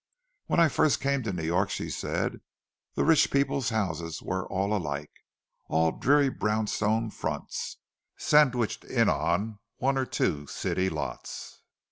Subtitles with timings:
[0.47, 2.41] "When I first came to New York," she said,
[2.95, 7.77] "the rich people's houses were all alike—all dreary brownstone fronts,
[8.17, 11.59] sandwiched in on one or two city lots.